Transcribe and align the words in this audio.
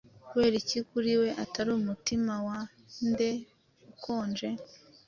kubera 0.29 0.55
iki 0.61 0.79
kuri 0.89 1.11
we 1.21 1.29
atari 1.43 1.69
Umutima 1.79 2.33
wa 2.47 2.59
nde 3.07 3.29
ukonje? 3.91 4.49